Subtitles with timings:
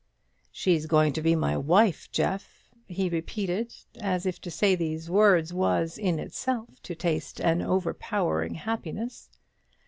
[0.51, 5.53] "She's going to be my wife, Jeff," he repeated, as if to say these words
[5.53, 9.29] was in itself to taste an overpowering happiness.